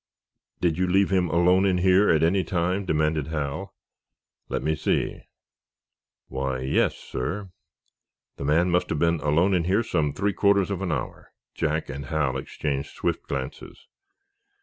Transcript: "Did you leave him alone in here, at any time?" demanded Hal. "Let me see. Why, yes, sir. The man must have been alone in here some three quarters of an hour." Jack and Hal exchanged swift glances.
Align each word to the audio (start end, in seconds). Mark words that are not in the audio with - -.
"Did 0.61 0.79
you 0.79 0.87
leave 0.87 1.11
him 1.11 1.29
alone 1.29 1.63
in 1.63 1.77
here, 1.77 2.09
at 2.09 2.23
any 2.23 2.43
time?" 2.43 2.85
demanded 2.85 3.27
Hal. 3.27 3.75
"Let 4.49 4.63
me 4.63 4.73
see. 4.73 5.21
Why, 6.27 6.61
yes, 6.61 6.95
sir. 6.97 7.51
The 8.37 8.45
man 8.45 8.71
must 8.71 8.89
have 8.89 8.97
been 8.97 9.19
alone 9.19 9.53
in 9.53 9.65
here 9.65 9.83
some 9.83 10.11
three 10.11 10.33
quarters 10.33 10.71
of 10.71 10.81
an 10.81 10.91
hour." 10.91 11.31
Jack 11.53 11.87
and 11.87 12.05
Hal 12.07 12.35
exchanged 12.35 12.89
swift 12.95 13.27
glances. 13.27 13.85